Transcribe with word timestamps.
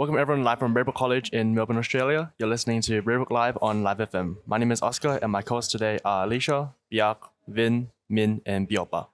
Welcome 0.00 0.16
everyone 0.16 0.44
live 0.44 0.58
from 0.58 0.72
Braybrook 0.72 0.94
College 0.94 1.28
in 1.28 1.54
Melbourne, 1.54 1.76
Australia. 1.76 2.32
You're 2.38 2.48
listening 2.48 2.80
to 2.80 3.02
Braybrook 3.02 3.30
Live 3.30 3.58
on 3.60 3.82
Live 3.82 3.98
FM. 3.98 4.36
My 4.46 4.56
name 4.56 4.72
is 4.72 4.80
Oscar 4.80 5.18
and 5.20 5.30
my 5.30 5.42
co-hosts 5.42 5.70
today 5.70 5.98
are 6.06 6.24
Alicia, 6.24 6.72
Biak, 6.90 7.18
Vin, 7.46 7.90
Min, 8.08 8.40
and 8.46 8.66
Biopa. 8.66 9.08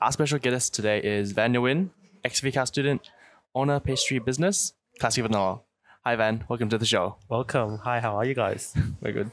Our 0.00 0.10
special 0.10 0.40
guest 0.40 0.74
today 0.74 0.98
is 1.00 1.30
Van 1.30 1.52
Nguyen, 1.52 1.90
ex-VCAL 2.24 2.66
student, 2.66 3.08
owner 3.54 3.78
pastry 3.78 4.18
business, 4.18 4.72
Classic 4.98 5.22
Vanilla. 5.22 5.60
Hi 6.04 6.16
Van, 6.16 6.42
welcome 6.48 6.68
to 6.70 6.76
the 6.76 6.86
show. 6.86 7.14
Welcome. 7.28 7.78
Hi, 7.84 8.00
how 8.00 8.16
are 8.16 8.24
you 8.24 8.34
guys? 8.34 8.74
Very 9.00 9.14
good. 9.14 9.30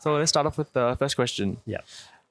So 0.00 0.16
let's 0.16 0.28
start 0.28 0.44
off 0.44 0.58
with 0.58 0.70
the 0.74 0.96
first 0.98 1.16
question. 1.16 1.62
Yeah. 1.64 1.78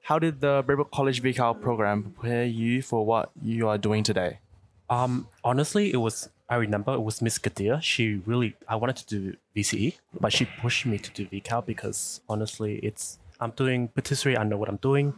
How 0.02 0.20
did 0.20 0.40
the 0.40 0.62
Braybrook 0.62 0.92
College 0.92 1.20
VCAL 1.24 1.60
program 1.60 2.14
prepare 2.16 2.44
you 2.44 2.82
for 2.82 3.04
what 3.04 3.32
you 3.42 3.66
are 3.66 3.78
doing 3.78 4.04
today? 4.04 4.38
Um, 4.88 5.26
honestly, 5.42 5.92
it 5.92 5.96
was. 5.96 6.28
I 6.52 6.56
remember 6.56 6.92
it 6.92 7.00
was 7.00 7.22
Miss 7.22 7.38
Kadir. 7.38 7.80
She 7.80 8.20
really. 8.26 8.54
I 8.68 8.76
wanted 8.76 8.96
to 8.96 9.06
do 9.14 9.36
VCE, 9.56 9.94
but 10.20 10.32
she 10.32 10.44
pushed 10.60 10.84
me 10.84 10.98
to 10.98 11.10
do 11.10 11.26
VCAL 11.26 11.64
because 11.64 12.20
honestly, 12.28 12.72
it's. 12.82 13.18
I'm 13.40 13.52
doing 13.52 13.88
patisserie. 13.88 14.36
I 14.36 14.44
know 14.44 14.58
what 14.58 14.68
I'm 14.68 14.82
doing, 14.90 15.14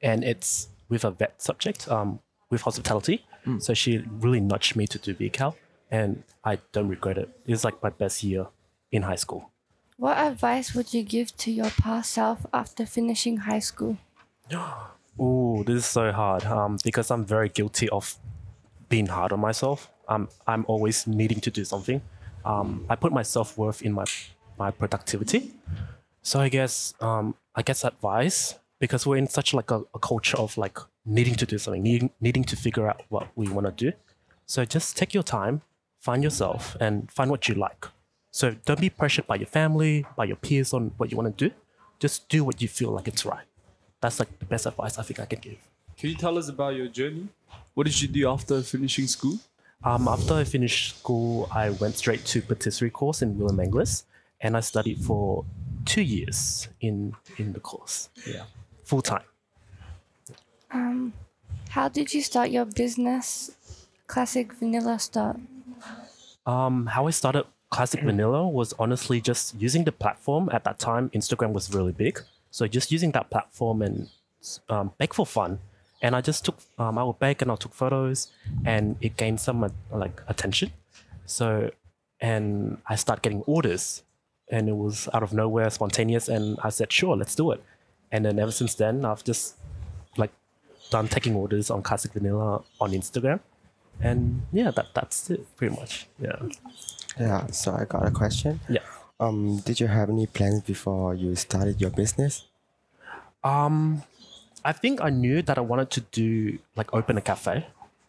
and 0.00 0.22
it's 0.22 0.68
with 0.88 1.04
a 1.04 1.10
vet 1.10 1.42
subject. 1.42 1.88
Um, 1.88 2.20
with 2.50 2.62
hospitality. 2.62 3.26
So 3.58 3.74
she 3.74 4.02
really 4.24 4.40
nudged 4.40 4.74
me 4.74 4.86
to 4.86 4.98
do 4.98 5.12
VCAL, 5.14 5.54
and 5.90 6.22
I 6.44 6.60
don't 6.72 6.88
regret 6.88 7.18
it. 7.18 7.28
It's 7.46 7.64
like 7.64 7.82
my 7.82 7.90
best 7.90 8.22
year 8.22 8.46
in 8.90 9.02
high 9.02 9.20
school. 9.24 9.50
What 9.98 10.16
advice 10.16 10.74
would 10.74 10.94
you 10.94 11.02
give 11.02 11.36
to 11.38 11.50
your 11.50 11.70
past 11.70 12.12
self 12.12 12.46
after 12.54 12.86
finishing 12.86 13.38
high 13.38 13.58
school? 13.70 13.98
Ooh, 15.20 15.62
this 15.66 15.76
is 15.76 15.86
so 15.86 16.10
hard. 16.12 16.44
Um, 16.44 16.78
because 16.82 17.10
I'm 17.10 17.24
very 17.24 17.48
guilty 17.48 17.88
of 17.90 18.16
being 18.88 19.06
hard 19.06 19.32
on 19.32 19.40
myself. 19.40 19.90
I'm 20.08 20.64
always 20.68 21.06
needing 21.06 21.40
to 21.40 21.50
do 21.50 21.64
something. 21.64 22.02
Um, 22.44 22.84
I 22.88 22.96
put 22.96 23.12
my 23.12 23.22
self 23.22 23.56
worth 23.56 23.82
in 23.82 23.92
my 23.92 24.04
my 24.58 24.70
productivity. 24.70 25.52
So 26.22 26.40
I 26.40 26.48
guess 26.48 26.94
um, 27.00 27.34
I 27.54 27.62
guess 27.62 27.84
advice 27.84 28.54
because 28.78 29.06
we're 29.06 29.16
in 29.16 29.28
such 29.28 29.54
like 29.54 29.70
a, 29.70 29.82
a 29.94 29.98
culture 29.98 30.36
of 30.36 30.56
like 30.58 30.78
needing 31.04 31.34
to 31.36 31.46
do 31.46 31.58
something, 31.58 31.82
needing 31.82 32.10
needing 32.20 32.44
to 32.44 32.56
figure 32.56 32.88
out 32.88 33.02
what 33.08 33.28
we 33.36 33.48
want 33.48 33.66
to 33.66 33.72
do. 33.72 33.96
So 34.46 34.64
just 34.64 34.96
take 34.96 35.14
your 35.14 35.22
time, 35.22 35.62
find 36.00 36.22
yourself, 36.22 36.76
and 36.80 37.10
find 37.10 37.30
what 37.30 37.48
you 37.48 37.54
like. 37.54 37.86
So 38.30 38.56
don't 38.66 38.80
be 38.80 38.90
pressured 38.90 39.26
by 39.26 39.36
your 39.36 39.46
family, 39.46 40.04
by 40.16 40.24
your 40.24 40.36
peers 40.36 40.72
on 40.74 40.92
what 40.96 41.10
you 41.10 41.16
want 41.16 41.38
to 41.38 41.48
do. 41.48 41.54
Just 41.98 42.28
do 42.28 42.44
what 42.44 42.60
you 42.60 42.68
feel 42.68 42.90
like 42.90 43.08
it's 43.08 43.24
right. 43.24 43.46
That's 44.00 44.18
like 44.18 44.38
the 44.38 44.44
best 44.44 44.66
advice 44.66 44.98
I 44.98 45.02
think 45.02 45.20
I 45.20 45.24
can 45.24 45.38
give. 45.38 45.56
Can 45.96 46.10
you 46.10 46.16
tell 46.16 46.36
us 46.36 46.48
about 46.48 46.74
your 46.74 46.88
journey? 46.88 47.28
What 47.74 47.84
did 47.84 48.00
you 48.02 48.08
do 48.08 48.28
after 48.28 48.60
finishing 48.62 49.06
school? 49.06 49.38
Um, 49.84 50.08
after 50.08 50.34
I 50.34 50.44
finished 50.44 50.98
school, 50.98 51.46
I 51.52 51.70
went 51.70 51.96
straight 51.96 52.24
to 52.26 52.40
patisserie 52.40 52.90
course 52.90 53.20
in 53.20 53.38
William 53.38 53.58
Angliss, 53.58 54.04
and 54.40 54.56
I 54.56 54.60
studied 54.60 54.98
for 54.98 55.44
two 55.84 56.00
years 56.00 56.68
in 56.80 57.14
in 57.36 57.52
the 57.52 57.60
course. 57.60 58.08
Yeah, 58.26 58.44
full 58.84 59.02
time. 59.02 59.28
Um, 60.70 61.12
how 61.68 61.88
did 61.88 62.14
you 62.14 62.22
start 62.22 62.50
your 62.50 62.64
business? 62.64 63.52
Classic 64.06 64.52
Vanilla 64.54 64.98
start. 64.98 65.36
Um, 66.46 66.86
how 66.86 67.06
I 67.06 67.10
started 67.10 67.44
Classic 67.68 68.00
Vanilla 68.00 68.48
was 68.48 68.72
honestly 68.78 69.20
just 69.20 69.54
using 69.60 69.84
the 69.84 69.92
platform. 69.92 70.48
At 70.52 70.64
that 70.64 70.78
time, 70.78 71.10
Instagram 71.10 71.52
was 71.52 71.74
really 71.74 71.92
big, 71.92 72.20
so 72.50 72.66
just 72.66 72.90
using 72.90 73.12
that 73.12 73.28
platform 73.28 73.82
and 73.82 74.08
um, 74.70 74.92
bake 74.96 75.12
for 75.12 75.26
fun. 75.26 75.58
And 76.04 76.14
I 76.14 76.20
just 76.20 76.44
took, 76.44 76.58
um, 76.78 76.98
I 76.98 77.02
would 77.02 77.18
bake 77.18 77.40
and 77.42 77.50
I 77.50 77.56
took 77.56 77.72
photos, 77.72 78.28
and 78.72 78.96
it 79.00 79.16
gained 79.16 79.40
some 79.40 79.58
like 79.90 80.20
attention. 80.28 80.70
So, 81.24 81.70
and 82.20 82.76
I 82.92 82.94
start 82.96 83.22
getting 83.22 83.42
orders, 83.54 84.02
and 84.50 84.68
it 84.68 84.76
was 84.76 85.08
out 85.14 85.22
of 85.22 85.32
nowhere, 85.32 85.70
spontaneous, 85.70 86.28
and 86.28 86.58
I 86.62 86.68
said, 86.68 86.92
sure, 86.92 87.16
let's 87.16 87.34
do 87.34 87.52
it. 87.52 87.60
And 88.12 88.20
then 88.26 88.38
ever 88.38 88.52
since 88.52 88.74
then, 88.74 89.04
I've 89.06 89.24
just 89.24 89.56
like 90.18 90.32
done 90.90 91.08
taking 91.08 91.34
orders 91.34 91.70
on 91.70 91.82
Classic 91.82 92.12
Vanilla 92.12 92.62
on 92.82 92.90
Instagram, 92.92 93.40
and 94.08 94.42
yeah, 94.52 94.70
that 94.72 94.88
that's 94.94 95.30
it 95.30 95.40
pretty 95.56 95.74
much. 95.74 96.06
Yeah. 96.20 96.36
Yeah, 97.18 97.46
so 97.46 97.72
I 97.80 97.84
got 97.86 98.06
a 98.06 98.10
question. 98.10 98.60
Yeah. 98.68 98.84
Um, 99.20 99.60
did 99.64 99.80
you 99.80 99.86
have 99.86 100.10
any 100.10 100.26
plans 100.26 100.60
before 100.62 101.14
you 101.14 101.34
started 101.34 101.80
your 101.80 101.90
business? 101.90 102.44
Um, 103.42 104.02
I 104.64 104.72
think 104.72 105.00
I 105.00 105.10
knew 105.10 105.42
that 105.42 105.58
I 105.58 105.60
wanted 105.60 105.90
to 105.90 106.00
do 106.00 106.58
like 106.76 106.92
open 106.94 107.18
a 107.18 107.20
cafe, 107.20 107.66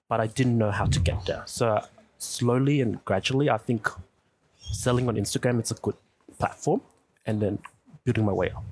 but 0.07 0.19
I 0.19 0.27
didn't 0.27 0.57
know 0.57 0.71
how 0.71 0.85
to 0.85 0.99
get 0.99 1.25
there. 1.25 1.43
So 1.45 1.81
slowly 2.17 2.81
and 2.81 3.03
gradually, 3.03 3.49
I 3.49 3.57
think 3.57 3.89
selling 4.57 5.07
on 5.09 5.15
Instagram 5.15 5.61
is 5.61 5.71
a 5.71 5.75
good 5.75 5.95
platform, 6.39 6.81
and 7.25 7.41
then 7.41 7.59
building 8.03 8.25
my 8.25 8.33
way 8.33 8.51
up. 8.51 8.63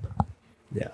Yeah. 0.72 0.88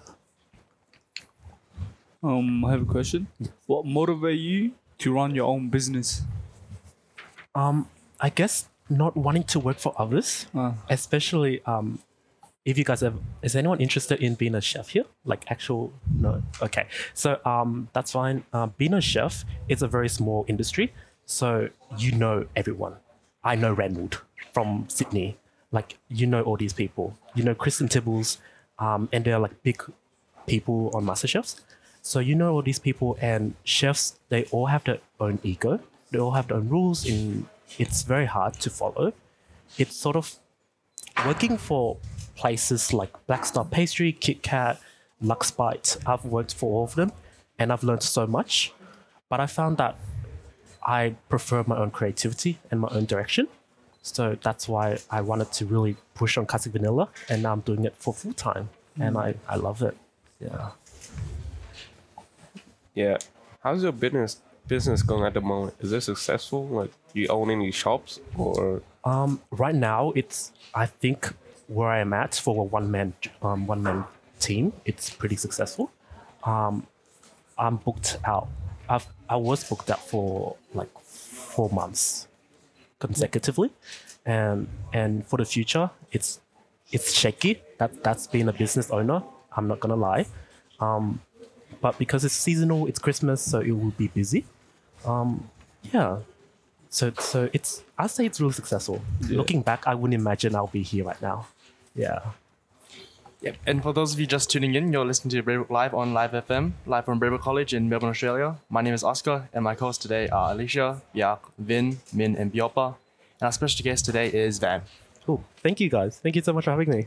Um, 2.23 2.65
I 2.65 2.73
have 2.73 2.83
a 2.83 2.85
question. 2.85 3.29
What 3.67 3.87
motivated 3.87 4.41
you 4.41 4.73
to 4.99 5.13
run 5.13 5.35
your 5.35 5.47
own 5.47 5.69
business? 5.71 6.23
Um, 7.55 7.89
I 8.21 8.29
guess 8.29 8.69
not 8.91 9.17
wanting 9.17 9.45
to 9.45 9.59
work 9.59 9.79
for 9.79 9.95
others, 9.97 10.47
Uh, 10.55 10.73
especially 10.91 11.63
um, 11.65 12.01
if 12.65 12.77
you 12.79 12.85
guys 12.85 13.01
have. 13.01 13.15
Is 13.43 13.57
anyone 13.57 13.81
interested 13.81 14.21
in 14.21 14.35
being 14.35 14.55
a 14.55 14.61
chef 14.61 14.91
here? 14.91 15.05
Like 15.25 15.45
actual? 15.51 15.93
No. 16.19 16.43
Okay. 16.63 16.87
So 17.15 17.39
um, 17.45 17.89
that's 17.93 18.13
fine. 18.13 18.45
Um, 18.53 18.75
being 18.77 18.95
a 18.95 19.01
chef 19.01 19.45
is 19.69 19.83
a 19.83 19.89
very 19.89 20.09
small 20.09 20.45
industry, 20.49 20.93
so 21.27 21.69
you 21.97 22.13
know 22.13 22.47
everyone. 22.57 22.95
I 23.43 23.55
know 23.55 23.73
Reynold 23.73 24.23
from 24.53 24.85
Sydney. 24.89 25.39
Like 25.73 25.99
you 26.09 26.27
know 26.27 26.43
all 26.43 26.57
these 26.57 26.73
people. 26.73 27.17
You 27.35 27.45
know 27.45 27.55
Kirsten 27.55 27.89
Tibballs, 27.89 28.39
um, 28.79 29.09
and 29.13 29.25
they're 29.25 29.39
like 29.39 29.63
big 29.63 29.83
people 30.47 30.91
on 30.95 31.05
MasterChefs. 31.05 31.61
So 32.03 32.19
you 32.19 32.35
know 32.35 32.55
all 32.55 32.63
these 32.63 32.79
people 32.79 33.17
and 33.21 33.55
chefs. 33.65 34.19
They 34.29 34.45
all 34.45 34.67
have 34.67 34.85
their 34.85 34.99
own 35.19 35.39
ego. 35.43 35.81
They 36.11 36.19
all 36.19 36.33
have 36.33 36.49
their 36.49 36.57
own 36.57 36.69
rules. 36.69 37.07
In 37.07 37.47
it's 37.79 38.03
very 38.03 38.27
hard 38.27 38.55
to 38.55 38.71
follow. 38.71 39.13
It's 39.79 39.95
sort 39.95 40.17
of 40.17 40.35
working 41.25 41.57
for 41.57 41.99
places 42.41 42.95
like 42.95 43.13
Black 43.27 43.45
Star 43.45 43.67
Pastry, 43.67 44.13
Kit 44.13 44.43
Kat, 44.43 44.81
LuxBite. 45.23 45.89
I've 46.07 46.25
worked 46.25 46.55
for 46.55 46.67
all 46.73 46.85
of 46.85 46.95
them, 46.95 47.13
and 47.59 47.71
I've 47.71 47.85
learned 47.85 48.03
so 48.03 48.27
much. 48.27 48.73
But 49.29 49.41
I 49.41 49.47
found 49.47 49.77
that 49.77 49.95
I 50.83 51.17
prefer 51.29 51.63
my 51.67 51.77
own 51.77 51.91
creativity 51.91 52.59
and 52.71 52.81
my 52.81 52.89
own 52.89 53.05
direction. 53.05 53.47
So 54.03 54.39
that's 54.43 54.67
why 54.67 54.99
I 55.11 55.21
wanted 55.21 55.53
to 55.59 55.67
really 55.67 55.97
push 56.15 56.39
on 56.39 56.47
Classic 56.47 56.73
Vanilla, 56.73 57.11
and 57.29 57.43
now 57.43 57.53
I'm 57.53 57.61
doing 57.61 57.85
it 57.85 57.95
for 57.99 58.15
full 58.15 58.33
time, 58.33 58.71
and 58.99 59.19
I, 59.19 59.35
I 59.47 59.57
love 59.57 59.83
it. 59.83 59.95
Yeah. 60.41 60.71
Yeah. 62.95 63.19
How's 63.63 63.83
your 63.83 63.93
business 63.93 64.41
business 64.67 65.03
going 65.03 65.25
at 65.25 65.35
the 65.35 65.43
moment? 65.43 65.75
Is 65.81 65.93
it 65.93 66.01
successful? 66.01 66.67
Like 66.67 66.93
you 67.13 67.27
own 67.29 67.51
any 67.51 67.71
shops 67.71 68.21
or 68.39 68.81
Um, 69.05 69.43
right 69.51 69.75
now, 69.75 70.13
it's 70.21 70.53
I 70.75 70.87
think 70.87 71.35
where 71.71 71.89
I 71.89 72.01
am 72.01 72.13
at 72.13 72.35
for 72.35 72.63
a 72.63 72.65
one 72.65 72.91
man 72.91 73.15
um, 73.43 73.67
one 73.67 73.83
man 73.83 74.05
team, 74.41 74.73
it's 74.85 75.09
pretty 75.09 75.37
successful. 75.37 75.91
Um, 76.45 76.87
I'm 77.57 77.77
booked 77.77 78.19
out. 78.25 78.49
I've 78.89 79.07
I 79.29 79.37
was 79.37 79.63
booked 79.69 79.89
out 79.91 80.05
for 80.05 80.57
like 80.75 80.91
four 81.01 81.71
months 81.71 82.27
consecutively, 82.99 83.71
and 84.27 84.67
and 84.93 85.25
for 85.27 85.37
the 85.37 85.45
future, 85.45 85.91
it's 86.11 86.41
it's 86.91 87.13
shaky. 87.15 87.63
That 87.79 88.03
that's 88.03 88.27
being 88.27 88.49
a 88.49 88.53
business 88.53 88.91
owner. 88.91 89.23
I'm 89.57 89.69
not 89.69 89.79
gonna 89.79 89.97
lie. 89.97 90.27
Um, 90.81 91.21
but 91.81 91.99
because 91.99 92.25
it's 92.25 92.35
seasonal, 92.35 92.87
it's 92.87 92.99
Christmas, 92.99 93.41
so 93.41 93.61
it 93.61 93.71
will 93.71 93.93
be 93.93 94.09
busy. 94.09 94.45
Um, 95.05 95.49
yeah. 95.93 96.19
So 96.89 97.13
so 97.21 97.49
it's 97.53 97.85
I 97.97 98.09
say 98.09 98.27
it's 98.27 98.41
really 98.41 98.55
successful. 98.55 99.01
Looking 99.29 99.63
back, 99.63 99.87
I 99.87 99.95
wouldn't 99.95 100.21
imagine 100.21 100.57
I'll 100.57 100.67
be 100.67 100.83
here 100.83 101.05
right 101.05 101.23
now. 101.23 101.47
Yeah. 101.95 102.21
Yep. 103.43 103.57
And 103.67 103.83
for 103.83 103.93
those 103.93 104.13
of 104.13 104.21
you 104.21 104.27
just 104.27 104.51
tuning 104.51 104.75
in, 104.75 104.93
you're 104.93 105.05
listening 105.05 105.31
to 105.31 105.43
Braybrook 105.43 105.71
Live 105.71 105.95
on 105.95 106.13
Live 106.13 106.33
FM, 106.33 106.73
live 106.87 107.07
from 107.07 107.19
Braybrook 107.19 107.41
College 107.41 107.73
in 107.73 107.89
Melbourne, 107.89 108.11
Australia. 108.11 108.57
My 108.69 108.83
name 108.83 108.93
is 108.93 109.03
Oscar, 109.03 109.49
and 109.55 109.65
my 109.65 109.75
co-hosts 109.75 110.03
today 110.03 110.29
are 110.29 110.53
Alicia, 110.53 111.01
Yak, 111.15 111.41
Vin, 111.59 111.99
Min, 112.13 112.37
and 112.37 112.53
Biopa. 112.53 112.97
And 113.41 113.47
our 113.47 113.53
special 113.53 113.83
guest 113.83 114.05
today 114.05 114.29
is 114.29 114.59
Van. 114.59 114.83
Cool. 115.25 115.43
Thank 115.63 115.81
you 115.81 115.89
guys. 115.89 116.19
Thank 116.19 116.37
you 116.37 116.43
so 116.43 116.53
much 116.53 116.65
for 116.65 116.73
having 116.73 116.91
me. 116.91 117.07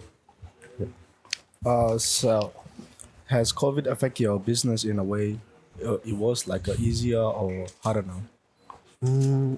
Uh, 1.66 1.98
so 1.98 2.52
has 3.28 3.54
COVID 3.54 3.86
affected 3.86 4.24
your 4.24 4.40
business 4.40 4.84
in 4.84 5.00
a 5.00 5.04
way? 5.04 5.40
Uh, 5.86 5.98
it 6.04 6.14
was 6.14 6.48
like 6.48 6.68
uh, 6.68 6.74
easier 6.80 7.22
or 7.22 7.68
harder 7.84 8.04
now? 8.04 9.58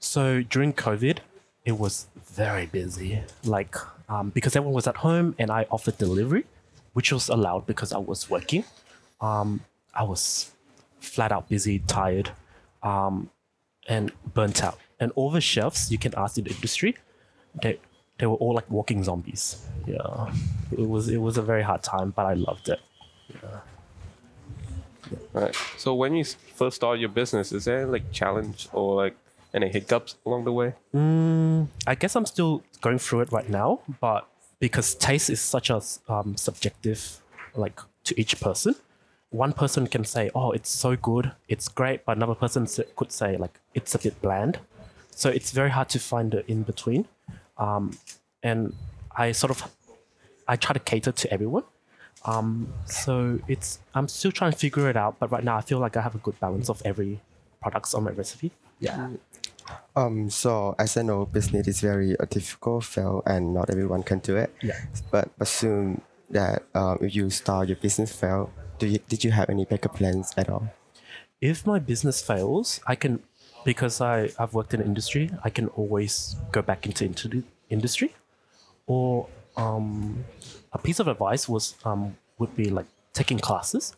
So 0.00 0.42
during 0.42 0.72
COVID, 0.72 1.18
it 1.64 1.78
was 1.78 2.06
very 2.26 2.66
busy. 2.66 3.22
Like 3.44 3.76
um, 4.12 4.28
because 4.30 4.54
everyone 4.56 4.74
was 4.74 4.86
at 4.86 4.98
home 4.98 5.34
and 5.38 5.50
I 5.50 5.66
offered 5.70 5.96
delivery, 5.96 6.44
which 6.92 7.12
was 7.12 7.28
allowed 7.28 7.66
because 7.66 7.92
I 7.92 7.98
was 7.98 8.28
working. 8.28 8.64
Um, 9.20 9.60
I 9.94 10.02
was 10.02 10.52
flat 11.00 11.32
out 11.32 11.48
busy, 11.48 11.78
tired, 11.80 12.30
um, 12.82 13.30
and 13.88 14.12
burnt 14.34 14.62
out. 14.62 14.78
and 15.00 15.10
all 15.16 15.30
the 15.30 15.40
chefs 15.40 15.90
you 15.90 15.98
can 15.98 16.12
ask 16.16 16.38
in 16.38 16.44
the 16.44 16.50
industry, 16.50 16.94
they 17.62 17.78
they 18.18 18.26
were 18.26 18.40
all 18.42 18.54
like 18.54 18.70
walking 18.70 19.02
zombies. 19.02 19.44
Yeah, 19.86 20.32
it 20.70 20.88
was 20.94 21.08
it 21.08 21.20
was 21.26 21.38
a 21.38 21.42
very 21.42 21.62
hard 21.62 21.82
time, 21.82 22.08
but 22.16 22.24
I 22.26 22.34
loved 22.34 22.68
it. 22.68 22.80
Right. 25.32 25.56
So 25.76 25.94
when 25.94 26.14
you 26.14 26.24
first 26.24 26.76
start 26.76 27.00
your 27.00 27.08
business, 27.08 27.52
is 27.52 27.64
there 27.64 27.86
like 27.86 28.12
challenge 28.12 28.68
or 28.72 28.94
like 28.94 29.16
any 29.54 29.68
hiccups 29.68 30.16
along 30.26 30.44
the 30.44 30.52
way? 30.52 30.74
Mm, 30.94 31.68
I 31.86 31.94
guess 31.94 32.16
I'm 32.16 32.26
still 32.26 32.62
going 32.80 32.98
through 32.98 33.20
it 33.22 33.32
right 33.32 33.48
now, 33.48 33.80
but 34.00 34.28
because 34.58 34.94
taste 34.94 35.30
is 35.30 35.40
such 35.40 35.70
a 35.70 35.80
um, 36.08 36.36
subjective, 36.36 37.20
like 37.54 37.80
to 38.04 38.18
each 38.20 38.40
person, 38.40 38.74
one 39.30 39.52
person 39.52 39.86
can 39.86 40.04
say, 40.04 40.30
"Oh, 40.34 40.52
it's 40.52 40.70
so 40.70 40.96
good, 40.96 41.32
it's 41.48 41.68
great," 41.68 42.04
but 42.04 42.16
another 42.16 42.34
person 42.34 42.66
could 42.96 43.12
say, 43.12 43.36
like, 43.36 43.58
"It's 43.74 43.94
a 43.94 43.98
bit 43.98 44.20
bland." 44.22 44.58
So 45.10 45.28
it's 45.28 45.50
very 45.50 45.70
hard 45.70 45.88
to 45.90 45.98
find 45.98 46.30
the 46.30 46.50
in 46.50 46.62
between, 46.62 47.06
um, 47.58 47.98
and 48.42 48.74
I 49.16 49.32
sort 49.32 49.50
of, 49.50 49.70
I 50.48 50.56
try 50.56 50.72
to 50.72 50.80
cater 50.80 51.12
to 51.12 51.32
everyone. 51.32 51.64
Um, 52.24 52.72
so 52.86 53.40
it's 53.48 53.78
I'm 53.94 54.08
still 54.08 54.32
trying 54.32 54.52
to 54.52 54.58
figure 54.58 54.88
it 54.88 54.96
out, 54.96 55.18
but 55.18 55.30
right 55.30 55.44
now 55.44 55.56
I 55.56 55.60
feel 55.60 55.78
like 55.78 55.96
I 55.96 56.02
have 56.02 56.14
a 56.14 56.18
good 56.18 56.38
balance 56.40 56.68
of 56.70 56.80
every 56.84 57.20
products 57.60 57.94
on 57.94 58.04
my 58.04 58.10
recipe. 58.12 58.52
Yeah. 58.80 59.10
Um, 59.94 60.30
so 60.30 60.74
as 60.78 60.96
I 60.96 61.02
know, 61.02 61.26
business 61.26 61.68
is 61.68 61.80
very 61.80 62.14
a 62.18 62.26
difficult 62.26 62.84
field, 62.84 63.22
and 63.26 63.54
not 63.54 63.70
everyone 63.70 64.02
can 64.02 64.18
do 64.20 64.36
it. 64.36 64.54
Yeah. 64.62 64.78
But 65.10 65.30
assume 65.40 66.00
that 66.30 66.64
um, 66.74 66.98
if 67.00 67.14
you 67.14 67.30
start 67.30 67.68
your 67.68 67.76
business 67.76 68.14
fail, 68.14 68.50
do 68.78 68.86
you, 68.86 68.98
did 69.08 69.24
you 69.24 69.30
have 69.30 69.50
any 69.50 69.64
backup 69.64 69.96
plans 69.96 70.32
at 70.36 70.48
all? 70.48 70.68
if 71.42 71.66
my 71.66 71.78
business 71.80 72.22
fails, 72.22 72.80
I 72.86 72.94
can 72.94 73.20
because 73.64 74.00
I 74.00 74.30
I've 74.38 74.54
worked 74.54 74.72
in 74.72 74.80
the 74.80 74.86
industry, 74.86 75.30
I 75.44 75.50
can 75.50 75.66
always 75.68 76.36
go 76.52 76.62
back 76.62 76.86
into 76.86 77.04
into 77.04 77.42
industry. 77.68 78.14
Or 78.86 79.28
um, 79.56 80.24
a 80.72 80.78
piece 80.78 81.00
of 81.00 81.08
advice 81.08 81.48
was 81.48 81.74
um, 81.84 82.16
would 82.38 82.54
be 82.56 82.70
like 82.70 82.86
taking 83.12 83.38
classes, 83.38 83.94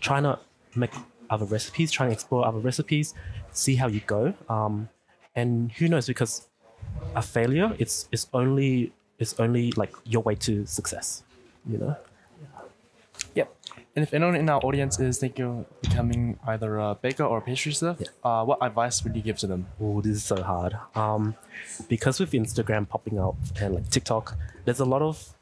trying 0.00 0.22
to 0.22 0.38
make 0.74 0.92
other 1.30 1.44
recipes, 1.46 1.90
trying 1.90 2.10
to 2.10 2.12
explore 2.12 2.46
other 2.46 2.58
recipes, 2.58 3.14
see 3.52 3.76
how 3.76 3.86
you 3.86 4.00
go. 4.06 4.34
Um, 4.48 4.88
and 5.34 5.72
who 5.72 5.88
knows 5.88 6.06
because 6.06 6.48
a 7.14 7.22
failure 7.22 7.74
it's 7.78 8.08
it's 8.10 8.26
only 8.32 8.92
it's 9.18 9.38
only 9.38 9.70
like 9.72 9.92
your 10.04 10.22
way 10.22 10.34
to 10.34 10.66
success. 10.66 11.22
You 11.68 11.78
know. 11.78 11.96
Yep. 13.34 13.54
And 13.96 14.02
if 14.02 14.14
anyone 14.14 14.36
in 14.36 14.48
our 14.48 14.60
audience 14.60 14.98
is 15.00 15.18
thinking 15.18 15.44
of 15.44 15.82
becoming 15.82 16.38
either 16.46 16.78
a 16.78 16.94
baker 16.94 17.24
or 17.24 17.38
a 17.38 17.40
pastry 17.40 17.72
chef, 17.72 18.00
uh, 18.24 18.44
what 18.44 18.58
advice 18.62 19.02
would 19.04 19.14
you 19.14 19.22
give 19.22 19.38
to 19.38 19.46
them? 19.46 19.66
Oh, 19.80 20.00
this 20.00 20.16
is 20.16 20.24
so 20.24 20.42
hard. 20.42 20.76
Um, 20.94 21.34
because 21.88 22.20
with 22.20 22.30
Instagram 22.32 22.88
popping 22.88 23.18
up 23.18 23.36
and 23.60 23.74
like 23.74 23.90
TikTok, 23.90 24.36
there's 24.64 24.80
a 24.80 24.84
lot 24.84 25.02
of 25.02 25.34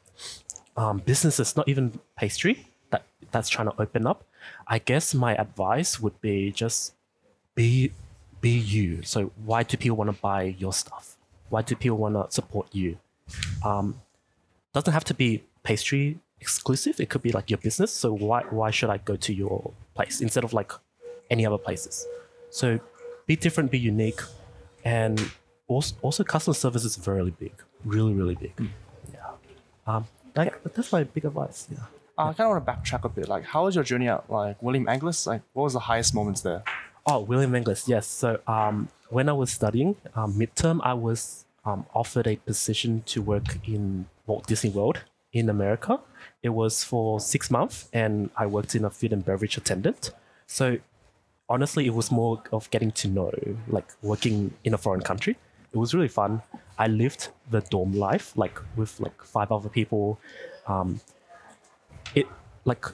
um, 0.75 0.97
businesses, 1.05 1.55
not 1.55 1.69
even 1.69 1.99
pastry, 2.17 2.67
that 2.89 3.03
that's 3.31 3.49
trying 3.49 3.69
to 3.69 3.81
open 3.81 4.07
up. 4.07 4.25
I 4.67 4.79
guess 4.79 5.13
my 5.13 5.35
advice 5.35 5.99
would 5.99 6.19
be 6.21 6.51
just 6.51 6.93
be 7.55 7.91
be 8.41 8.51
you. 8.51 9.03
So 9.03 9.31
why 9.43 9.63
do 9.63 9.77
people 9.77 9.97
want 9.97 10.09
to 10.15 10.21
buy 10.21 10.55
your 10.57 10.73
stuff? 10.73 11.17
Why 11.49 11.61
do 11.61 11.75
people 11.75 11.97
want 11.97 12.15
to 12.15 12.31
support 12.33 12.67
you? 12.71 12.97
Um, 13.65 14.01
doesn't 14.73 14.93
have 14.93 15.03
to 15.05 15.13
be 15.13 15.43
pastry 15.63 16.19
exclusive. 16.39 16.99
It 16.99 17.09
could 17.09 17.21
be 17.21 17.31
like 17.31 17.49
your 17.49 17.57
business. 17.57 17.91
So 17.91 18.13
why 18.13 18.43
why 18.49 18.71
should 18.71 18.89
I 18.89 18.97
go 18.97 19.15
to 19.15 19.33
your 19.33 19.71
place 19.95 20.21
instead 20.21 20.43
of 20.43 20.53
like 20.53 20.71
any 21.29 21.45
other 21.45 21.57
places? 21.57 22.05
So 22.49 22.79
be 23.27 23.35
different, 23.35 23.71
be 23.71 23.79
unique, 23.79 24.21
and 24.83 25.31
also, 25.67 25.95
also 26.01 26.23
customer 26.23 26.53
service 26.53 26.83
is 26.85 26.95
very 26.95 27.31
big, 27.31 27.53
really 27.83 28.13
really 28.13 28.35
big. 28.35 28.53
Yeah, 29.13 29.31
um, 29.85 30.07
like, 30.35 30.63
that's 30.63 30.91
my 30.91 31.03
big 31.03 31.25
advice. 31.25 31.67
Yeah. 31.71 31.85
I 32.19 32.33
kind 32.33 32.41
of 32.41 32.49
want 32.49 32.65
to 32.65 32.71
backtrack 32.71 33.05
a 33.05 33.09
bit. 33.09 33.29
Like, 33.29 33.45
how 33.45 33.63
was 33.65 33.75
your 33.75 33.83
journey 33.83 34.09
at 34.09 34.29
like 34.29 34.61
William 34.61 34.85
Angliss? 34.87 35.25
Like, 35.25 35.41
what 35.53 35.63
was 35.63 35.73
the 35.73 35.79
highest 35.79 36.13
moments 36.13 36.41
there? 36.41 36.63
Oh, 37.05 37.19
William 37.19 37.53
Angliss, 37.53 37.87
yes. 37.87 38.07
So 38.07 38.39
um, 38.45 38.89
when 39.09 39.29
I 39.29 39.33
was 39.33 39.51
studying 39.51 39.95
um, 40.15 40.33
midterm, 40.33 40.81
I 40.83 40.93
was 40.93 41.45
um, 41.63 41.85
offered 41.95 42.27
a 42.27 42.35
position 42.35 43.03
to 43.07 43.21
work 43.21 43.65
in 43.67 44.07
Walt 44.27 44.47
Disney 44.47 44.69
World 44.69 44.99
in 45.31 45.49
America. 45.49 46.01
It 46.43 46.49
was 46.49 46.83
for 46.83 47.21
six 47.21 47.49
months, 47.49 47.87
and 47.93 48.29
I 48.35 48.47
worked 48.47 48.75
in 48.75 48.83
a 48.83 48.89
food 48.89 49.13
and 49.13 49.23
beverage 49.23 49.55
attendant. 49.55 50.11
So 50.45 50.77
honestly, 51.47 51.85
it 51.85 51.93
was 51.93 52.11
more 52.11 52.43
of 52.51 52.69
getting 52.69 52.91
to 52.91 53.07
know, 53.07 53.31
like 53.67 53.87
working 54.01 54.53
in 54.65 54.73
a 54.73 54.77
foreign 54.77 55.01
country. 55.01 55.37
It 55.71 55.77
was 55.77 55.93
really 55.93 56.09
fun. 56.09 56.41
I 56.77 56.87
lived 56.87 57.29
the 57.49 57.61
dorm 57.61 57.93
life, 57.93 58.35
like 58.35 58.59
with 58.75 58.99
like 58.99 59.23
five 59.23 59.51
other 59.51 59.69
people. 59.69 60.19
Um, 60.67 60.99
it 62.15 62.27
like 62.65 62.85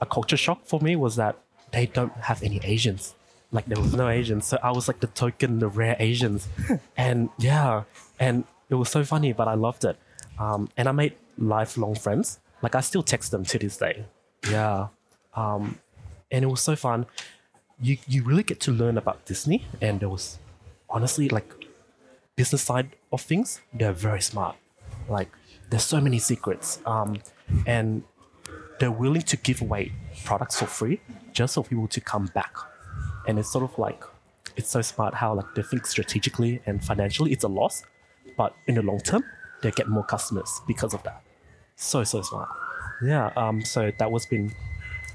a 0.00 0.06
culture 0.06 0.36
shock 0.36 0.64
for 0.64 0.80
me 0.80 0.96
was 0.96 1.16
that 1.16 1.36
they 1.72 1.86
don't 1.86 2.12
have 2.12 2.42
any 2.42 2.60
Asians. 2.64 3.14
Like 3.52 3.66
there 3.66 3.80
was 3.80 3.94
no 3.94 4.08
Asians, 4.08 4.46
so 4.46 4.58
I 4.62 4.70
was 4.70 4.86
like 4.86 5.00
the 5.00 5.08
token, 5.08 5.58
the 5.58 5.68
rare 5.68 5.96
Asians, 5.98 6.48
and 6.96 7.30
yeah, 7.38 7.82
and 8.18 8.44
it 8.68 8.76
was 8.76 8.88
so 8.88 9.02
funny, 9.04 9.32
but 9.32 9.48
I 9.48 9.54
loved 9.54 9.84
it. 9.84 9.96
Um, 10.38 10.68
and 10.76 10.88
I 10.88 10.92
made 10.92 11.14
lifelong 11.36 11.96
friends. 11.96 12.38
Like 12.62 12.76
I 12.76 12.80
still 12.80 13.02
text 13.02 13.32
them 13.32 13.44
to 13.44 13.58
this 13.58 13.76
day. 13.76 14.04
Yeah, 14.48 14.88
um, 15.34 15.78
and 16.30 16.44
it 16.44 16.48
was 16.48 16.60
so 16.60 16.76
fun. 16.76 17.06
You 17.80 17.98
you 18.06 18.22
really 18.22 18.44
get 18.44 18.60
to 18.60 18.70
learn 18.70 18.96
about 18.96 19.24
Disney, 19.24 19.66
and 19.80 19.98
there 19.98 20.08
was 20.08 20.38
honestly 20.88 21.28
like 21.28 21.52
business 22.36 22.62
side 22.62 22.90
of 23.12 23.20
things. 23.20 23.60
They're 23.72 23.92
very 23.92 24.22
smart. 24.22 24.56
Like 25.08 25.30
there's 25.70 25.84
so 25.84 26.00
many 26.00 26.20
secrets, 26.20 26.78
um, 26.86 27.18
and 27.66 28.04
they're 28.80 28.90
willing 28.90 29.22
to 29.22 29.36
give 29.36 29.60
away 29.62 29.92
products 30.24 30.58
for 30.58 30.66
free 30.66 31.00
just 31.32 31.54
for 31.54 31.62
people 31.62 31.86
to 31.86 32.00
come 32.00 32.26
back. 32.34 32.56
And 33.28 33.38
it's 33.38 33.52
sort 33.52 33.62
of 33.62 33.78
like 33.78 34.02
it's 34.56 34.68
so 34.68 34.82
smart 34.82 35.14
how 35.14 35.34
like 35.34 35.54
they 35.54 35.62
think 35.62 35.86
strategically 35.86 36.60
and 36.66 36.82
financially 36.82 37.30
it's 37.32 37.44
a 37.44 37.48
loss, 37.48 37.84
but 38.36 38.54
in 38.66 38.74
the 38.74 38.82
long 38.82 38.98
term 39.00 39.22
they 39.62 39.70
get 39.70 39.88
more 39.88 40.02
customers 40.02 40.60
because 40.66 40.94
of 40.94 41.02
that. 41.04 41.22
So 41.76 42.02
so 42.04 42.22
smart. 42.22 42.48
Yeah. 43.04 43.30
Um. 43.36 43.62
So 43.64 43.92
that 43.98 44.10
was 44.10 44.26
been 44.26 44.52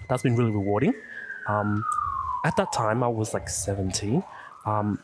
that's 0.07 0.23
been 0.23 0.35
really 0.35 0.51
rewarding. 0.51 0.93
Um, 1.47 1.83
at 2.45 2.55
that 2.57 2.71
time 2.71 3.03
I 3.03 3.07
was 3.07 3.33
like 3.33 3.49
17. 3.49 4.23
Um, 4.65 4.99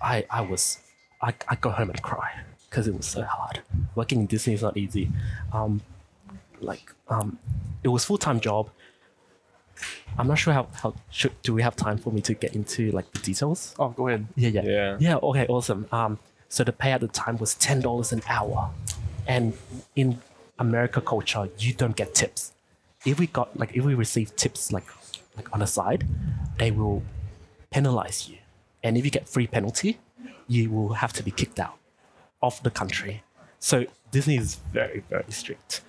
I 0.00 0.24
I 0.30 0.40
was 0.40 0.78
I 1.20 1.34
I 1.48 1.56
go 1.56 1.70
home 1.70 1.90
and 1.90 2.00
cry 2.02 2.30
because 2.70 2.86
it 2.86 2.96
was 2.96 3.06
so 3.06 3.22
hard. 3.22 3.60
Working 3.96 4.20
in 4.20 4.26
Disney 4.26 4.54
is 4.54 4.62
not 4.62 4.76
easy. 4.76 5.10
Um, 5.52 5.80
like 6.60 6.92
um, 7.08 7.38
it 7.84 7.88
was 7.88 8.04
full 8.04 8.18
time 8.18 8.40
job. 8.40 8.70
I'm 10.18 10.28
not 10.28 10.38
sure 10.38 10.52
how 10.54 10.68
how 10.82 10.94
should, 11.10 11.32
do 11.42 11.52
we 11.54 11.62
have 11.62 11.76
time 11.76 11.98
for 11.98 12.12
me 12.12 12.20
to 12.22 12.34
get 12.34 12.54
into 12.54 12.90
like 12.92 13.10
the 13.12 13.18
details? 13.18 13.74
Oh, 13.78 13.88
go 13.90 14.08
ahead. 14.08 14.26
Yeah, 14.36 14.48
yeah, 14.50 14.62
Yeah. 14.64 14.96
yeah. 15.00 15.16
Okay, 15.16 15.46
awesome. 15.46 15.86
Um, 15.92 16.18
so 16.48 16.62
the 16.64 16.72
pay 16.72 16.92
at 16.92 17.00
the 17.00 17.08
time 17.08 17.36
was 17.38 17.54
ten 17.54 17.80
dollars 17.80 18.12
an 18.12 18.22
hour, 18.28 18.70
and 19.26 19.52
in 19.96 20.18
America 20.58 21.00
culture, 21.00 21.48
you 21.58 21.72
don't 21.72 21.96
get 21.96 22.14
tips. 22.14 22.52
If 23.04 23.18
we 23.18 23.26
got 23.26 23.56
like 23.58 23.74
if 23.76 23.84
we 23.84 23.94
receive 23.94 24.34
tips 24.36 24.72
like 24.72 24.86
like 25.36 25.52
on 25.52 25.58
the 25.60 25.66
side, 25.66 26.04
they 26.58 26.70
will 26.70 27.02
penalize 27.70 28.28
you, 28.28 28.38
and 28.84 28.96
if 28.96 29.04
you 29.04 29.10
get 29.10 29.28
free 29.28 29.48
penalty, 29.48 29.98
you 30.46 30.70
will 30.70 30.94
have 30.94 31.12
to 31.14 31.22
be 31.24 31.32
kicked 31.32 31.58
out 31.58 31.76
of 32.40 32.62
the 32.62 32.70
country. 32.70 33.24
So 33.58 33.86
Disney 34.12 34.36
is 34.36 34.54
very 34.72 35.02
very 35.10 35.30
strict. 35.30 35.80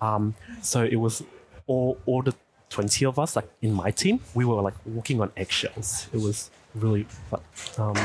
Um, 0.00 0.34
so 0.62 0.82
it 0.84 0.96
was 0.96 1.22
all 1.66 1.98
all 2.06 2.22
the 2.22 2.34
twenty 2.70 3.04
of 3.04 3.18
us 3.18 3.36
like 3.36 3.48
in 3.62 3.72
my 3.72 3.90
team. 3.90 4.20
We 4.34 4.44
were 4.44 4.60
like 4.60 4.74
walking 4.84 5.20
on 5.20 5.30
eggshells. 5.36 6.08
It 6.12 6.20
was 6.20 6.50
really 6.74 7.04
fun. 7.30 7.40
Um, 7.78 7.96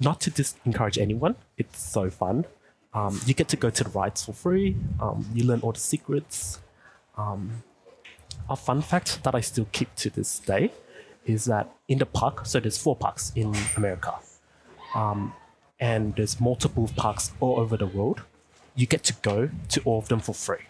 not 0.00 0.20
to 0.22 0.30
discourage 0.30 0.98
anyone. 0.98 1.36
It's 1.56 1.80
so 1.80 2.10
fun. 2.10 2.44
Um, 2.94 3.20
you 3.26 3.34
get 3.34 3.48
to 3.48 3.56
go 3.56 3.70
to 3.70 3.84
the 3.84 3.90
rides 3.90 4.24
for 4.24 4.32
free. 4.32 4.76
Um, 5.00 5.26
you 5.34 5.44
learn 5.44 5.60
all 5.60 5.72
the 5.72 5.80
secrets. 5.80 6.60
Um, 7.16 7.62
a 8.48 8.56
fun 8.56 8.80
fact 8.82 9.22
that 9.24 9.34
I 9.34 9.40
still 9.40 9.66
keep 9.72 9.94
to 9.96 10.10
this 10.10 10.38
day 10.38 10.72
is 11.26 11.44
that 11.44 11.68
in 11.88 11.98
the 11.98 12.06
park, 12.06 12.46
so 12.46 12.58
there's 12.60 12.78
four 12.78 12.96
parks 12.96 13.32
in 13.36 13.54
America, 13.76 14.14
um, 14.94 15.34
and 15.78 16.16
there's 16.16 16.40
multiple 16.40 16.88
parks 16.96 17.32
all 17.40 17.60
over 17.60 17.76
the 17.76 17.86
world. 17.86 18.22
You 18.74 18.86
get 18.86 19.04
to 19.04 19.12
go 19.20 19.50
to 19.68 19.80
all 19.84 19.98
of 19.98 20.08
them 20.08 20.20
for 20.20 20.32
free. 20.32 20.64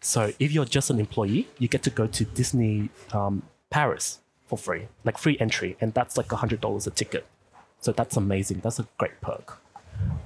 So 0.00 0.32
if 0.38 0.52
you're 0.52 0.64
just 0.64 0.90
an 0.90 1.00
employee, 1.00 1.48
you 1.58 1.68
get 1.68 1.82
to 1.84 1.90
go 1.90 2.06
to 2.06 2.24
Disney 2.24 2.90
um, 3.12 3.42
Paris 3.70 4.20
for 4.46 4.56
free, 4.56 4.88
like 5.04 5.18
free 5.18 5.36
entry, 5.40 5.76
and 5.80 5.92
that's 5.94 6.16
like 6.16 6.30
hundred 6.30 6.60
dollars 6.60 6.86
a 6.86 6.90
ticket. 6.90 7.26
So 7.80 7.92
that's 7.92 8.16
amazing. 8.16 8.60
That's 8.60 8.78
a 8.78 8.86
great 8.96 9.20
perk. 9.20 9.58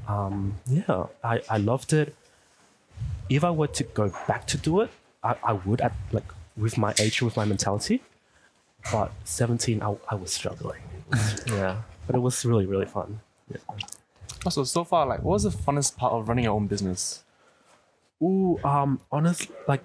Um, 0.08 0.56
yeah, 0.66 1.06
I, 1.24 1.40
I 1.48 1.56
loved 1.58 1.92
it. 1.92 2.14
If 3.28 3.44
I 3.44 3.50
were 3.50 3.68
to 3.68 3.84
go 3.84 4.12
back 4.28 4.46
to 4.48 4.58
do 4.58 4.80
it, 4.82 4.90
I, 5.22 5.36
I 5.42 5.52
would 5.52 5.80
at 5.80 5.92
like 6.12 6.30
with 6.56 6.76
my 6.76 6.94
age, 6.98 7.22
with 7.22 7.36
my 7.36 7.44
mentality. 7.44 8.02
But 8.90 9.12
17, 9.24 9.80
I, 9.82 9.96
I 10.08 10.14
was 10.16 10.32
struggling. 10.32 10.82
yeah, 11.46 11.82
but 12.06 12.16
it 12.16 12.18
was 12.18 12.44
really 12.44 12.66
really 12.66 12.86
fun. 12.86 13.20
Yeah. 13.50 13.58
Also, 14.44 14.64
so 14.64 14.82
far, 14.82 15.06
like, 15.06 15.22
what 15.22 15.34
was 15.34 15.44
the 15.44 15.50
funnest 15.50 15.96
part 15.96 16.12
of 16.12 16.28
running 16.28 16.44
your 16.44 16.54
own 16.54 16.66
business? 16.66 17.22
Ooh, 18.22 18.58
um, 18.64 19.00
honestly, 19.10 19.54
like 19.66 19.84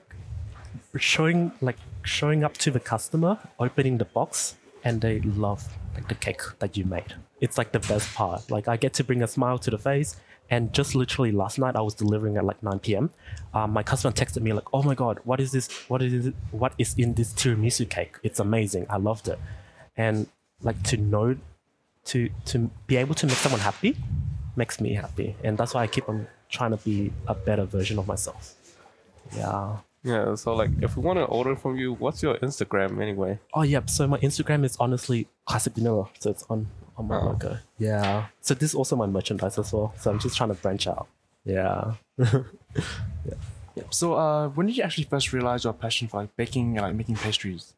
showing 0.98 1.52
like 1.62 1.78
showing 2.04 2.44
up 2.44 2.54
to 2.58 2.72
the 2.72 2.80
customer, 2.80 3.40
opening 3.60 3.98
the 3.98 4.06
box, 4.06 4.56
and 4.84 5.02
they 5.02 5.20
love 5.22 5.64
like 5.96 6.08
the 6.08 6.16
cake 6.16 6.42
that 6.60 6.78
you 6.78 6.86
made. 6.86 7.16
It's 7.42 7.58
like 7.58 7.72
the 7.72 7.80
best 7.80 8.14
part. 8.14 8.52
Like 8.52 8.68
I 8.68 8.78
get 8.78 8.94
to 8.96 9.04
bring 9.04 9.24
a 9.24 9.28
smile 9.28 9.58
to 9.60 9.72
the 9.72 9.78
face. 9.78 10.18
And 10.50 10.72
just 10.72 10.96
literally 10.96 11.34
last 11.34 11.60
night, 11.60 11.76
I 11.76 11.82
was 11.82 11.94
delivering 11.94 12.38
at 12.38 12.46
like 12.46 12.64
9 12.64 12.80
p.m. 12.80 13.10
Um, 13.54 13.72
my 13.74 13.84
customer 13.84 14.14
texted 14.14 14.42
me 14.42 14.54
like, 14.54 14.64
"Oh 14.74 14.82
my 14.82 14.96
god, 14.96 15.20
what 15.26 15.42
is 15.42 15.52
this? 15.52 15.68
What 15.90 16.02
is 16.02 16.28
it? 16.28 16.36
What 16.52 16.72
is 16.78 16.96
in 16.98 17.16
this 17.16 17.34
tiramisu 17.34 17.90
cake? 17.90 18.16
It's 18.24 18.40
amazing. 18.40 18.86
I 18.90 18.96
loved 18.96 19.28
it." 19.28 19.40
And 19.98 20.28
like 20.62 20.82
to 20.84 20.96
know, 20.96 21.36
to 22.06 22.30
to 22.46 22.72
be 22.88 22.96
able 22.96 23.14
to 23.16 23.28
make 23.28 23.36
someone 23.36 23.60
happy, 23.60 23.98
makes 24.56 24.80
me 24.80 24.94
happy, 24.94 25.36
and 25.44 25.58
that's 25.58 25.74
why 25.74 25.84
I 25.84 25.88
keep 25.88 26.08
on 26.08 26.28
trying 26.50 26.72
to 26.72 26.78
be 26.78 27.12
a 27.28 27.36
better 27.36 27.66
version 27.66 27.98
of 28.00 28.08
myself. 28.08 28.56
Yeah. 29.36 29.78
Yeah. 30.04 30.36
So 30.36 30.54
like, 30.56 30.70
if 30.82 30.96
we 30.96 31.04
want 31.04 31.18
to 31.20 31.26
order 31.26 31.56
from 31.56 31.78
you, 31.78 31.94
what's 31.94 32.24
your 32.24 32.36
Instagram 32.38 33.02
anyway? 33.02 33.40
Oh 33.54 33.64
yeah. 33.64 33.82
So 33.88 34.08
my 34.08 34.18
Instagram 34.20 34.64
is 34.64 34.78
honestly 34.80 35.28
classic 35.46 35.74
vanilla. 35.74 36.08
So 36.20 36.30
it's 36.30 36.44
on 36.50 36.68
on 36.98 37.08
my 37.08 37.18
Oh. 37.20 37.26
logo. 37.26 37.58
Yeah. 37.78 38.28
So 38.42 38.54
this 38.54 38.70
is 38.72 38.76
also 38.76 38.96
my 38.96 39.06
merchandise 39.08 39.58
as 39.58 39.72
well. 39.74 39.94
So 40.00 40.10
I'm 40.12 40.20
just 40.20 40.38
trying 40.38 40.50
to 40.50 40.56
branch 40.56 40.88
out. 40.88 41.08
Yeah. 41.46 41.94
So, 43.92 44.16
uh, 44.16 44.50
when 44.50 44.66
did 44.68 44.76
you 44.78 44.84
actually 44.84 45.04
first 45.04 45.32
realize 45.34 45.64
your 45.64 45.74
passion 45.74 46.08
for 46.08 46.18
like 46.22 46.36
baking 46.36 46.78
and 46.78 46.86
like 46.88 46.96
making 46.96 47.16
pastries? 47.16 47.74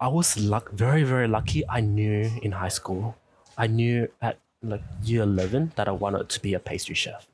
I 0.00 0.08
was 0.08 0.38
luck 0.38 0.70
very 0.72 1.02
very 1.02 1.26
lucky. 1.26 1.64
I 1.68 1.80
knew 1.80 2.30
in 2.42 2.52
high 2.52 2.68
school, 2.68 3.16
I 3.58 3.66
knew 3.66 4.08
at 4.22 4.38
like 4.62 4.82
year 5.02 5.22
eleven 5.24 5.72
that 5.76 5.88
I 5.88 5.92
wanted 5.92 6.28
to 6.28 6.40
be 6.40 6.54
a 6.54 6.60
pastry 6.60 6.94
chef. 6.94 7.26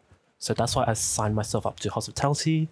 So 0.42 0.54
that's 0.54 0.74
why 0.74 0.84
I 0.88 0.94
signed 0.94 1.36
myself 1.36 1.66
up 1.66 1.78
to 1.80 1.88
hospitality, 1.88 2.68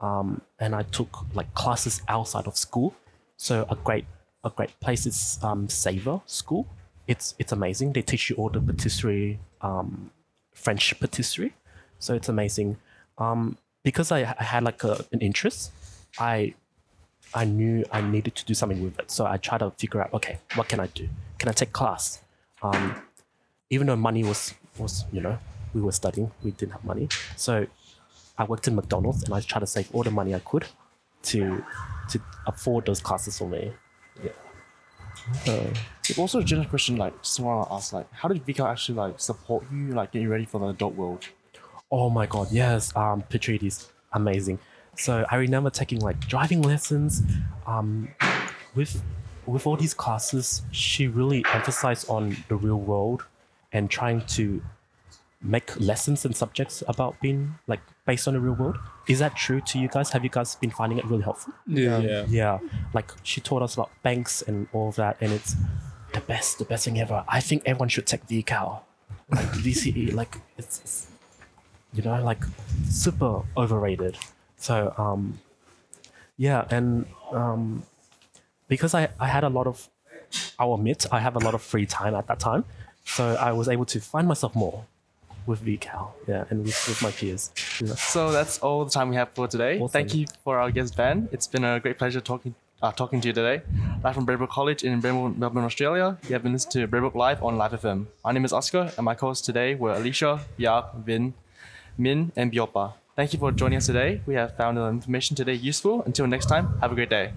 um, 0.00 0.40
and 0.58 0.74
I 0.74 0.84
took 0.84 1.26
like 1.34 1.52
classes 1.52 2.00
outside 2.08 2.46
of 2.46 2.56
school. 2.56 2.94
So 3.36 3.66
a 3.68 3.76
great 3.76 4.06
a 4.42 4.48
great 4.48 4.72
place 4.80 5.04
is 5.04 5.38
um, 5.42 5.68
Savour 5.68 6.22
School. 6.24 6.66
It's 7.06 7.34
it's 7.38 7.52
amazing. 7.52 7.92
They 7.92 8.00
teach 8.00 8.30
you 8.30 8.36
all 8.36 8.48
the 8.48 8.58
patisserie, 8.58 9.38
um, 9.60 10.10
French 10.54 10.98
patisserie. 10.98 11.52
So 11.98 12.14
it's 12.14 12.30
amazing. 12.30 12.78
Um, 13.18 13.58
because 13.82 14.10
I, 14.10 14.20
I 14.40 14.44
had 14.44 14.62
like 14.64 14.82
a, 14.82 15.04
an 15.12 15.20
interest, 15.20 15.72
I 16.18 16.54
I 17.34 17.44
knew 17.44 17.84
I 17.92 18.00
needed 18.00 18.34
to 18.36 18.46
do 18.46 18.54
something 18.54 18.82
with 18.82 18.98
it. 18.98 19.10
So 19.10 19.26
I 19.26 19.36
tried 19.36 19.58
to 19.58 19.72
figure 19.72 20.00
out, 20.00 20.14
okay, 20.14 20.38
what 20.54 20.68
can 20.68 20.80
I 20.80 20.86
do? 20.86 21.06
Can 21.38 21.50
I 21.50 21.52
take 21.52 21.74
class? 21.74 22.22
Um, 22.62 22.94
even 23.68 23.88
though 23.88 23.96
money 23.96 24.24
was 24.24 24.54
was 24.78 25.04
you 25.12 25.20
know 25.20 25.38
we 25.74 25.80
were 25.80 25.92
studying, 25.92 26.30
we 26.42 26.50
didn't 26.52 26.72
have 26.72 26.84
money. 26.84 27.08
So 27.36 27.66
I 28.38 28.44
worked 28.44 28.66
in 28.68 28.74
McDonald's 28.74 29.22
and 29.24 29.34
I 29.34 29.40
tried 29.40 29.60
to 29.60 29.66
save 29.66 29.94
all 29.94 30.02
the 30.02 30.10
money 30.10 30.34
I 30.34 30.40
could 30.40 30.66
to 31.24 31.64
to 32.10 32.20
afford 32.46 32.86
those 32.86 33.00
classes 33.00 33.38
for 33.38 33.48
me. 33.48 33.72
Yeah, 34.24 34.30
So 35.44 35.70
also 36.18 36.40
a 36.40 36.44
general 36.44 36.68
question, 36.68 36.96
like, 36.96 37.14
want 37.38 37.68
to 37.68 37.96
like, 37.96 38.12
how 38.12 38.28
did 38.28 38.44
VCAL 38.44 38.68
actually 38.68 38.96
like 38.96 39.20
support 39.20 39.64
you, 39.70 39.88
like, 39.92 40.12
get 40.12 40.22
you 40.22 40.28
ready 40.28 40.44
for 40.44 40.58
the 40.58 40.68
adult 40.68 40.94
world? 40.94 41.28
Oh 41.90 42.10
my 42.10 42.26
god, 42.26 42.48
yes. 42.50 42.94
Um, 42.96 43.24
is 43.30 43.88
amazing. 44.12 44.58
So 44.96 45.24
I 45.30 45.36
remember 45.36 45.70
taking 45.70 46.00
like 46.00 46.20
driving 46.20 46.62
lessons. 46.62 47.22
Um, 47.66 48.08
with 48.74 49.02
with 49.46 49.66
all 49.66 49.76
these 49.76 49.94
classes, 49.94 50.62
she 50.70 51.08
really 51.08 51.44
emphasized 51.52 52.08
on 52.08 52.36
the 52.48 52.56
real 52.56 52.78
world 52.78 53.24
and 53.72 53.90
trying 53.90 54.24
to 54.26 54.62
make 55.42 55.78
lessons 55.80 56.24
and 56.24 56.36
subjects 56.36 56.82
about 56.86 57.18
being 57.20 57.54
like 57.66 57.80
based 58.06 58.28
on 58.28 58.34
the 58.34 58.40
real 58.40 58.54
world. 58.54 58.76
Is 59.08 59.20
that 59.20 59.36
true 59.36 59.60
to 59.62 59.78
you 59.78 59.88
guys? 59.88 60.10
Have 60.10 60.22
you 60.22 60.30
guys 60.30 60.54
been 60.56 60.70
finding 60.70 60.98
it 60.98 61.04
really 61.06 61.22
helpful? 61.22 61.54
Yeah. 61.66 61.98
yeah. 61.98 62.24
Yeah, 62.28 62.58
like 62.92 63.10
she 63.22 63.40
taught 63.40 63.62
us 63.62 63.74
about 63.74 63.90
banks 64.02 64.42
and 64.42 64.68
all 64.72 64.88
of 64.88 64.96
that, 64.96 65.16
and 65.20 65.32
it's 65.32 65.56
the 66.12 66.20
best, 66.20 66.58
the 66.58 66.64
best 66.64 66.84
thing 66.84 67.00
ever. 67.00 67.24
I 67.28 67.40
think 67.40 67.62
everyone 67.64 67.88
should 67.88 68.06
take 68.06 68.26
VCal, 68.26 68.80
like 69.30 69.46
VCE, 69.46 70.12
like 70.20 70.36
it's, 70.58 70.80
it's 70.80 71.06
you 71.92 72.02
know, 72.02 72.22
like 72.22 72.42
super 72.88 73.42
overrated. 73.56 74.18
So 74.56 74.94
um, 74.98 75.40
yeah, 76.36 76.66
and 76.70 77.06
um, 77.32 77.84
because 78.68 78.94
I 78.94 79.08
I 79.18 79.26
had 79.28 79.44
a 79.44 79.48
lot 79.48 79.66
of, 79.66 79.88
I'll 80.58 80.74
admit, 80.74 81.06
I 81.10 81.20
have 81.20 81.34
a 81.34 81.40
lot 81.40 81.54
of 81.54 81.62
free 81.62 81.86
time 81.86 82.14
at 82.14 82.26
that 82.26 82.40
time, 82.40 82.64
so 83.06 83.36
I 83.36 83.52
was 83.52 83.68
able 83.68 83.86
to 83.86 84.00
find 84.00 84.28
myself 84.28 84.54
more 84.54 84.84
with 85.46 85.64
VCal, 85.64 86.10
yeah, 86.26 86.44
and 86.50 86.64
with, 86.64 86.88
with 86.88 87.02
my 87.02 87.10
peers. 87.10 87.50
Yeah. 87.80 87.94
So 87.94 88.32
that's 88.32 88.58
all 88.58 88.84
the 88.84 88.90
time 88.90 89.08
we 89.10 89.16
have 89.16 89.30
for 89.30 89.48
today. 89.48 89.78
Awesome. 89.78 89.88
Thank 89.88 90.14
you 90.14 90.26
for 90.44 90.58
our 90.58 90.70
guest 90.70 90.94
Van. 90.96 91.28
It's 91.32 91.46
been 91.46 91.64
a 91.64 91.80
great 91.80 91.98
pleasure 91.98 92.20
talking 92.20 92.54
uh, 92.82 92.92
talking 92.92 93.20
to 93.20 93.28
you 93.28 93.34
today. 93.34 93.62
Live 94.02 94.14
from 94.14 94.26
Braybrook 94.26 94.48
College 94.50 94.82
in 94.82 95.00
Melbourne, 95.00 95.38
Melbourne, 95.38 95.64
Australia. 95.64 96.18
You 96.24 96.32
have 96.32 96.42
been 96.42 96.52
listening 96.52 96.86
to 96.86 96.88
Braybrook 96.88 97.14
Live 97.14 97.42
on 97.42 97.56
Live 97.56 97.72
FM. 97.72 98.06
My 98.24 98.32
name 98.32 98.44
is 98.44 98.52
Oscar, 98.52 98.92
and 98.96 99.04
my 99.04 99.14
co-hosts 99.14 99.44
today 99.44 99.74
were 99.74 99.92
Alicia, 99.92 100.40
Biak, 100.58 101.04
Vin, 101.04 101.34
Min, 101.98 102.32
and 102.36 102.52
Biopa. 102.52 102.94
Thank 103.16 103.32
you 103.32 103.38
for 103.38 103.52
joining 103.52 103.76
us 103.76 103.86
today. 103.86 104.22
We 104.24 104.34
have 104.34 104.56
found 104.56 104.78
the 104.78 104.88
information 104.88 105.36
today 105.36 105.54
useful. 105.54 106.02
Until 106.02 106.26
next 106.26 106.46
time, 106.46 106.78
have 106.80 106.92
a 106.92 106.94
great 106.94 107.10
day. 107.10 107.32